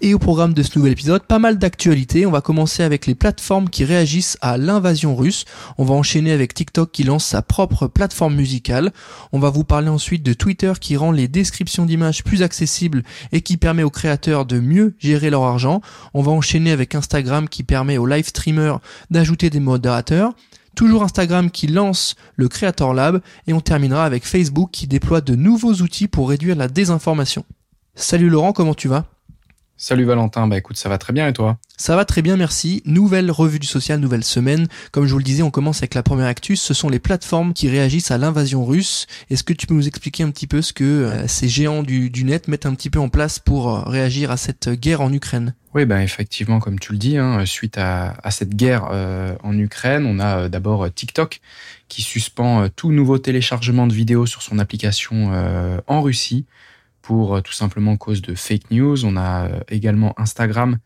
[0.00, 2.26] et au programme de ce nouvel épisode, pas mal d'actualités.
[2.26, 5.44] On va commencer avec les plateformes qui réagissent à l'invasion russe.
[5.78, 8.92] On va enchaîner avec TikTok qui lance sa propre plateforme musicale.
[9.32, 13.02] On va vous parler ensuite de Twitter qui rend les descriptions d'images plus accessibles
[13.32, 15.80] et qui permet aux créateurs de mieux gérer leur argent.
[16.14, 20.32] On va enchaîner avec Instagram qui permet aux live streamers d'ajouter des modérateurs.
[20.74, 25.34] Toujours Instagram qui lance le Creator Lab et on terminera avec Facebook qui déploie de
[25.34, 27.44] nouveaux outils pour réduire la désinformation.
[27.94, 29.04] Salut Laurent, comment tu vas?
[29.82, 31.56] Salut Valentin, bah écoute, ça va très bien et toi?
[31.78, 32.82] Ça va très bien, merci.
[32.84, 34.68] Nouvelle revue du social, nouvelle semaine.
[34.92, 36.60] Comme je vous le disais, on commence avec la première actus.
[36.60, 39.06] Ce sont les plateformes qui réagissent à l'invasion russe.
[39.30, 42.10] Est-ce que tu peux nous expliquer un petit peu ce que euh, ces géants du,
[42.24, 45.54] net mettent un petit peu en place pour euh, réagir à cette guerre en Ukraine?
[45.74, 50.04] Oui, bah effectivement, comme tu le dis, hein, suite à, cette guerre euh, en Ukraine,
[50.04, 51.40] on a d'abord TikTok
[51.88, 55.32] qui suspend tout nouveau téléchargement de vidéos sur son application
[55.86, 56.44] en Russie
[57.10, 59.04] pour euh, tout simplement cause de fake news.
[59.04, 60.78] On a euh, également Instagram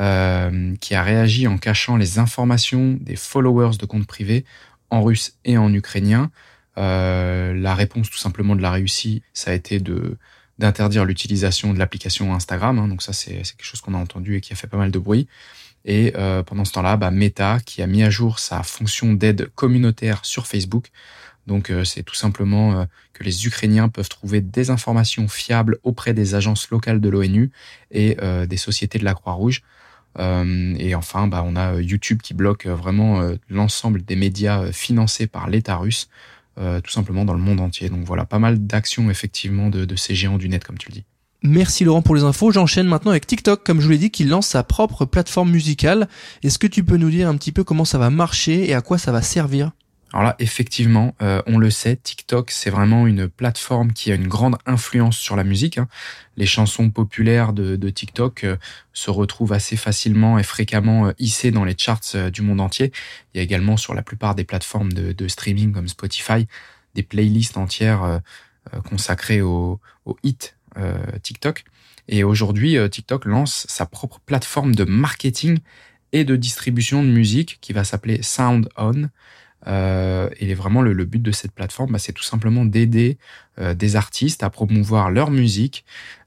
[0.00, 4.44] euh, qui a réagi en cachant les informations des followers de comptes privés
[4.90, 6.32] en russe et en ukrainien.
[6.76, 10.18] la réponse tout simplement de la Russie, ça a été de
[10.58, 12.80] d'interdire l'utilisation de l'application Instagram.
[12.80, 12.88] Hein.
[12.88, 14.98] donc ça, c'est quelque chose qu'on a entendu et qui a fait pas mal de
[14.98, 15.28] bruit.
[15.84, 16.12] Et
[16.46, 20.46] pendant ce temps-là, bah, Meta, qui a mis à jour sa fonction d'aide communautaire sur
[20.46, 20.90] Facebook,
[21.46, 26.14] donc euh, c'est tout simplement euh, que les Ukrainiens peuvent trouver des informations fiables auprès
[26.14, 27.50] des agences locales de l'ONU
[27.90, 29.62] et euh, des sociétés de la Croix-Rouge.
[30.18, 35.76] et enfin, bah, on a YouTube qui bloque vraiment l'ensemble des médias financés par l'État
[35.76, 36.08] russe,
[36.56, 37.88] tout simplement dans le monde entier.
[37.90, 40.94] Donc voilà, pas mal d'actions effectivement de, de ces géants du net, comme tu le
[40.94, 41.04] dis.
[41.42, 42.50] Merci Laurent pour les infos.
[42.50, 46.08] J'enchaîne maintenant avec TikTok, comme je vous l'ai dit, qui lance sa propre plateforme musicale.
[46.42, 48.82] Est-ce que tu peux nous dire un petit peu comment ça va marcher et à
[48.82, 49.70] quoi ça va servir?
[50.12, 54.26] Alors là, effectivement, euh, on le sait, TikTok, c'est vraiment une plateforme qui a une
[54.26, 55.78] grande influence sur la musique.
[55.78, 55.86] Hein.
[56.36, 58.56] Les chansons populaires de, TikTok euh,
[58.92, 62.90] se retrouvent assez facilement et fréquemment euh, hissées dans les charts du monde entier.
[63.32, 66.46] Il y a également sur la plupart des plateformes de, streaming comme Spotify
[66.96, 68.20] des playlists entières
[68.88, 70.54] consacrées aux au hits
[71.22, 71.64] TikTok.
[72.08, 75.58] Et aujourd'hui, TikTok lance sa propre plateforme de marketing
[76.12, 79.08] et de distribution de musique qui va s'appeler Sound On.
[79.66, 83.18] Euh, et vraiment, le, but de cette plateforme, bah, c'est tout simplement d'aider
[83.58, 85.84] euh, des artistes à promouvoir leur musique,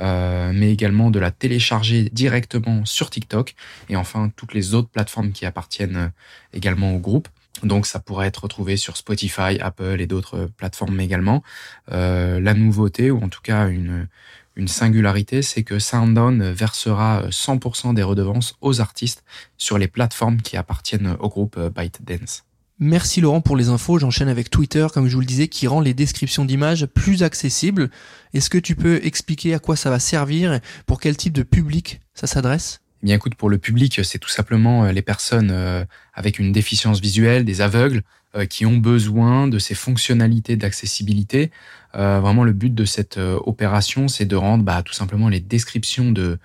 [0.00, 3.54] euh, mais également de la télécharger directement sur TikTok
[3.88, 6.12] et enfin toutes les autres plateformes qui appartiennent
[6.52, 7.28] également au groupe.
[7.62, 11.42] Donc ça pourrait être retrouvé sur Spotify, Apple et d'autres plateformes également.
[11.88, 14.08] la nouveauté, ou en tout cas une,
[14.56, 19.24] une singularité, c'est que SoundOn versera 100% des redevances aux artistes
[19.56, 22.44] sur les plateformes qui appartiennent au groupe ByteDance.
[22.78, 23.98] Merci Laurent pour les infos.
[23.98, 27.88] J'enchaîne avec Twitter, comme je vous le disais, qui rend les descriptions d'images plus accessibles.
[28.34, 32.02] Est-ce que tu peux expliquer à quoi ça va servir Pour quel type de public
[32.12, 32.82] ça s'adresse?
[33.02, 36.52] Eh Bien écoute, pour le public, c'est tout simplement euh, les personnes euh, avec une
[36.52, 38.02] déficience visuelle, des aveugles,
[38.34, 41.50] euh, qui ont besoin de ces fonctionnalités d'accessibilité.
[41.94, 46.38] vraiment, le but de cette opération, c'est de rendre bah, tout simplement les descriptions de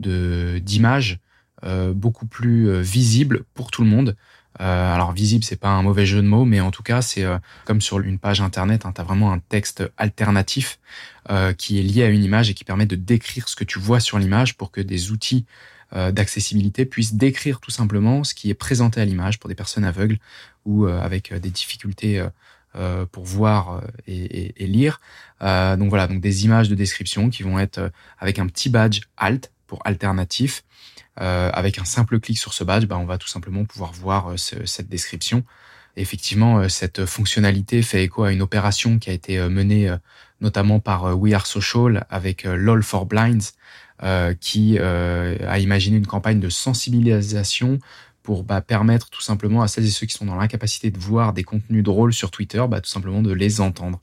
[0.00, 1.20] d'images
[1.94, 4.16] beaucoup plus visibles pour tout le monde.
[4.60, 7.24] Euh, alors visible, c'est pas un mauvais jeu de mots, mais en tout cas, c'est
[7.24, 10.78] euh, comme sur une page internet, hein, tu as vraiment un texte alternatif
[11.30, 13.78] euh, qui est lié à une image et qui permet de décrire ce que tu
[13.78, 15.44] vois sur l'image pour que des outils
[15.92, 20.18] d'accessibilité puissent décrire tout simplement ce qui est présenté à l'image pour des personnes aveugles
[20.64, 22.26] ou avec des difficultés
[23.12, 25.00] pour voir et, et lire.
[25.40, 29.52] donc voilà, donc des images de description qui vont être avec un petit badge alt
[29.66, 30.64] pour alternatif
[31.20, 34.32] euh, avec un simple clic sur ce badge, bah, on va tout simplement pouvoir voir
[34.32, 35.44] euh, cette description.
[35.96, 39.90] effectivement, euh, cette fonctionnalité fait écho à une opération qui a été menée
[40.42, 43.52] notamment par We Are Social avec LOL for Blinds,
[44.40, 47.78] qui a imaginé une campagne de sensibilisation
[48.22, 51.32] pour bah, permettre tout simplement à celles et ceux qui sont dans l'incapacité de voir
[51.32, 54.00] des contenus drôles sur Twitter, bah, tout simplement de les entendre.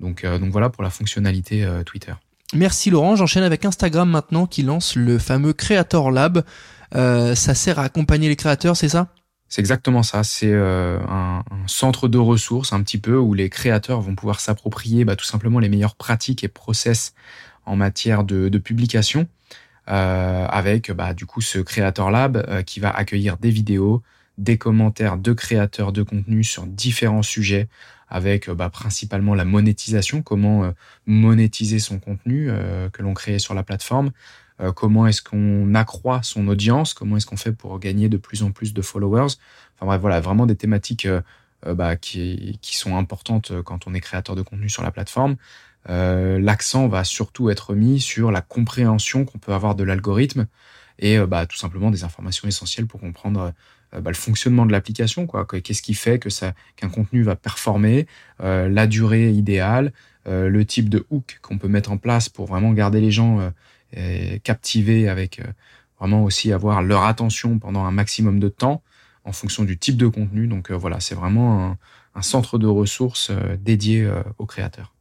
[0.00, 2.14] Donc, donc voilà pour la fonctionnalité Twitter.
[2.52, 6.44] Merci Laurent, j'enchaîne avec Instagram maintenant qui lance le fameux Creator Lab.
[6.94, 9.08] Euh, ça sert à accompagner les créateurs, c'est ça?
[9.48, 10.22] C'est exactement ça.
[10.22, 15.04] C'est euh, un, centre de ressources un petit peu où les créateurs vont pouvoir s'approprier
[15.04, 17.14] bah, tout simplement les meilleures pratiques et process
[17.66, 19.26] en matière de, publication,
[19.88, 24.02] euh, avec bah, du coup ce Creator Lab qui va accueillir des vidéos,
[24.36, 27.68] des commentaires de créateurs de contenu sur différents sujets,
[28.08, 30.72] avec bah, principalement la monétisation, comment
[31.06, 32.50] monétiser son contenu
[32.92, 34.10] que l'on crée sur la plateforme,
[34.74, 38.50] comment est-ce qu'on accroît son audience, comment est-ce qu'on fait pour gagner de plus en
[38.50, 39.34] plus de followers.
[39.74, 41.08] Enfin bref, voilà, vraiment des thématiques
[41.66, 45.36] bah, qui, sont importantes quand on est créateur de contenu sur la plateforme.
[45.90, 50.46] Euh, l'accent va surtout être mis sur la compréhension qu'on peut avoir de l'algorithme
[50.98, 53.50] et euh, bah, tout simplement des informations essentielles pour comprendre euh,
[54.00, 55.26] bah, le fonctionnement de l'application.
[55.26, 58.06] Qu'est-ce qui fait que ça, qu'un contenu va performer,
[58.40, 59.92] la durée idéale,
[60.26, 63.52] le type de hook qu'on peut mettre en place pour vraiment garder les gens
[64.42, 65.40] captivés avec
[65.98, 68.82] vraiment aussi avoir leur attention pendant un maximum de temps
[69.24, 70.46] en fonction du type de contenu.
[70.46, 71.76] Donc voilà, c'est vraiment
[72.14, 73.30] un, centre de ressources
[73.60, 74.08] dédié
[74.38, 74.94] aux créateurs.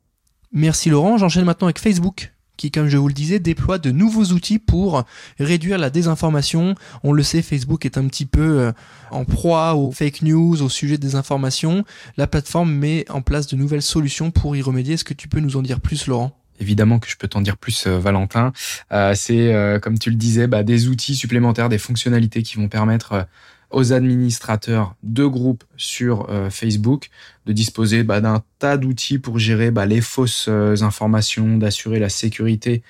[0.52, 1.18] Merci Laurent.
[1.18, 2.32] J'enchaîne maintenant avec Facebook
[2.64, 5.04] qui, comme je vous le disais, déploie de nouveaux outils pour
[5.38, 6.76] réduire la désinformation.
[7.04, 8.72] On le sait, Facebook est un petit peu euh,
[9.12, 11.84] en proie aux fake news, au sujet des informations.
[12.16, 14.94] La plateforme met en place de nouvelles solutions pour y remédier.
[14.94, 16.40] Est-ce que tu peux nous en dire plus, Laurent?
[16.62, 18.54] Évidemment que je peux t'en dire plus, euh, Valentin.
[18.94, 23.28] Euh, c'est, comme tu le disais, bah, des outils supplémentaires, des fonctionnalités qui vont permettre
[23.74, 27.10] aux administrateurs de groupes sur euh, Facebook
[27.46, 32.10] de disposer bah, d'un tas d'outils pour gérer bah, les fausses euh, informations, d'assurer la
[32.10, 32.84] sécurité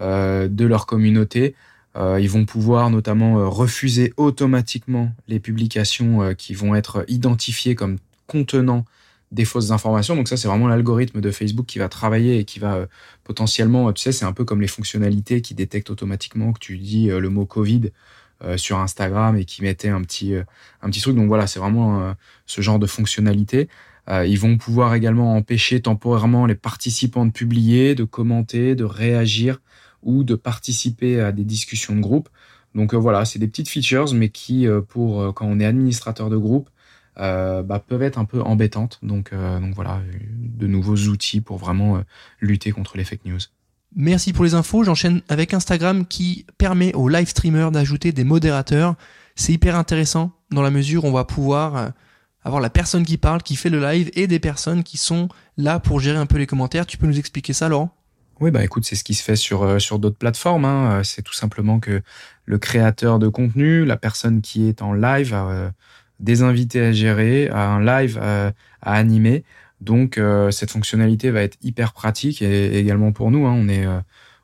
[0.00, 1.54] euh, de leur communauté.
[2.20, 7.98] ils vont pouvoir notamment refuser automatiquement les publications qui vont être identifiées comme
[8.28, 8.84] contenant
[9.32, 10.14] des fausses informations.
[10.14, 12.86] Donc ça, c'est vraiment l'algorithme de Facebook qui va travailler et qui va
[13.24, 17.08] potentiellement, tu sais, c'est un peu comme les fonctionnalités qui détectent automatiquement que tu dis
[17.08, 17.90] le mot Covid
[18.56, 20.44] sur Instagram et qui mettaient un petit, euh,
[20.82, 21.16] un petit truc.
[21.16, 22.12] Donc voilà, c'est vraiment euh,
[22.46, 23.68] ce genre de fonctionnalité.
[24.08, 29.60] ils vont pouvoir également empêcher temporairement les participants de publier, de commenter, de réagir
[30.02, 32.28] ou de participer à des discussions de groupe.
[32.74, 36.70] Donc voilà, c'est des petites features, mais qui, pour quand on est administrateur de groupe,
[37.16, 38.98] bah, peuvent être un peu embêtantes.
[39.02, 40.00] Donc, donc voilà,
[40.32, 42.02] de nouveaux outils pour vraiment
[42.40, 43.40] lutter contre les fake news.
[43.96, 44.84] Merci pour les infos.
[44.84, 48.94] J'enchaîne avec Instagram qui permet aux live streamers d'ajouter des modérateurs.
[49.34, 51.88] C'est hyper intéressant dans la mesure où on va pouvoir euh,
[52.44, 55.80] avoir la personne qui parle, qui fait le live et des personnes qui sont là
[55.80, 56.86] pour gérer un peu les commentaires.
[56.86, 57.94] Tu peux nous expliquer ça, Laurent?
[58.40, 60.64] Oui, bah écoute, c'est ce qui se fait sur, euh, d'autres plateformes.
[60.64, 60.98] Hein.
[60.98, 62.02] Euh, c'est tout simplement que
[62.44, 65.72] le créateur de contenu, la personne qui est en live, a
[66.20, 68.52] des invités à gérer, a un live à
[68.82, 69.44] animer.
[69.80, 73.46] Donc euh, cette fonctionnalité va être hyper pratique et, également pour nous.
[73.46, 74.00] Hein, euh,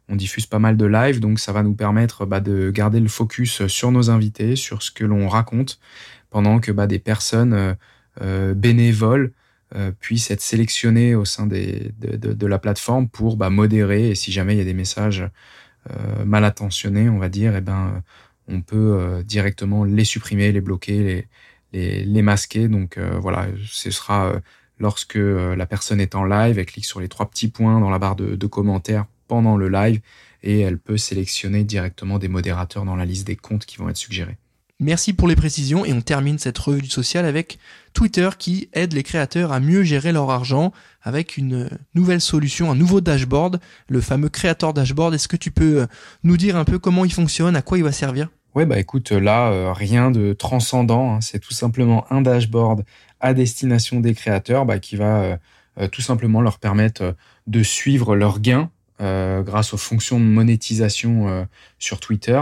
[0.09, 3.09] on diffuse pas mal de live, donc ça va nous permettre bah, de garder le
[3.09, 5.81] focus sur nos invités, sur ce que l'on raconte,
[6.31, 7.77] pendant que bah, des personnes
[8.21, 9.33] euh, bénévoles
[9.99, 14.31] puissent être sélectionnées au sein des, de, de, la plateforme pour bah, modérer et si
[14.31, 15.29] jamais il y a des messages
[16.25, 18.05] mal intentionnés, on va dire, eh ben
[18.47, 21.29] on peut directement les supprimer, les bloquer, les,
[21.73, 22.69] les, les masquer.
[22.69, 24.41] Donc voilà, ce sera
[24.79, 27.91] lorsque euh, la personne est en live, elle clique sur les trois petits points dans
[27.91, 30.01] la barre de, commentaires pendant le live
[30.43, 33.97] et elle peut sélectionner directement des modérateurs dans la liste des comptes qui vont être
[33.97, 34.37] suggérés.
[34.81, 37.59] Merci pour les précisions et on termine cette revue du social avec
[37.95, 42.75] Twitter qui aide les créateurs à mieux gérer leur argent avec une nouvelle solution, un
[42.75, 45.15] nouveau dashboard, le fameux créateur dashboard.
[45.15, 45.87] Est-ce que tu peux euh,
[46.25, 48.29] nous dire un peu comment il fonctionne, à quoi il va servir?
[48.55, 51.15] Ouais, bah écoute, là, euh, rien de transcendant.
[51.15, 51.21] Hein.
[51.21, 52.85] c'est tout simplement un dashboard
[53.19, 55.37] à destination des créateurs bah, qui va euh,
[55.79, 57.17] euh, tout simplement leur permettre
[57.49, 61.47] de suivre leurs gains grâce aux fonctions de monétisation
[61.79, 62.41] sur Twitter.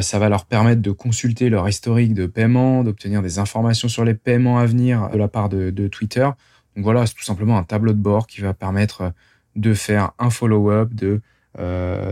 [0.00, 4.14] ça va leur permettre de consulter leur historique de paiement, d'obtenir des informations sur les
[4.14, 6.28] paiements à venir de la part de, de Twitter.
[6.74, 9.12] Donc voilà, c'est tout simplement un tableau de bord qui va permettre
[9.54, 11.20] de faire un follow-up de,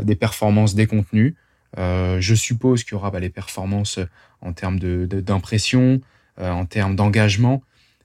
[0.04, 1.34] des performances des contenus.
[1.78, 3.98] Euh, je suppose qu'il y aura bah, les performances
[4.40, 6.00] en termes d'impression,
[6.38, 7.62] euh, en termes d'engagement,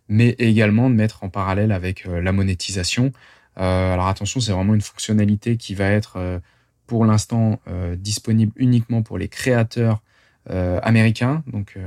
[0.08, 3.12] mais également de mettre en parallèle avec euh, la monétisation.
[3.56, 6.42] alors attention, c'est vraiment une fonctionnalité qui va être
[6.88, 7.62] pour l'instant
[7.98, 10.04] disponible uniquement pour les créateurs
[10.50, 11.78] américains, donc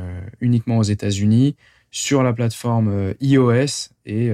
[0.41, 1.57] uniquement aux États-Unis,
[1.91, 4.33] sur la plateforme iOS et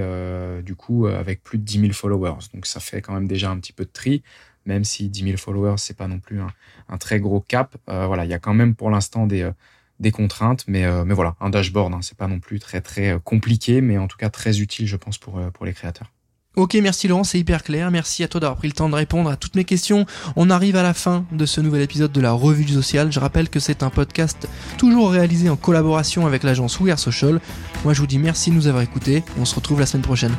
[0.63, 2.47] du coup avec plus de 10 000 followers.
[2.53, 4.23] Donc ça fait quand même déjà un petit peu de tri
[4.65, 7.75] même si 10 000 followers, c'est pas non plus un, très gros cap.
[7.89, 11.13] Euh, voilà, il y a quand même pour l'instant des, euh, contraintes, mais, euh, mais
[11.13, 14.29] voilà, un dashboard, hein, c'est pas non plus très très compliqué, mais en tout cas
[14.29, 16.11] très utile, je pense, pour, les créateurs.
[16.55, 17.91] Ok, merci Laurent, c'est hyper clair.
[17.91, 20.05] Merci à toi d'avoir pris le temps de répondre à toutes mes questions.
[20.37, 23.11] On arrive à la fin de ce nouvel épisode de la Revue du Social.
[23.11, 27.41] Je rappelle que c'est un podcast toujours réalisé en collaboration avec l'agence We Are Social.
[27.83, 29.21] Moi, je vous dis merci de nous avoir écoutés.
[29.37, 30.35] On se retrouve la semaine prochaine.